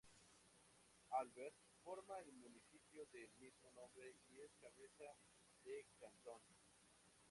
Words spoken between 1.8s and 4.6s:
forma el municipio del mismo nombre y es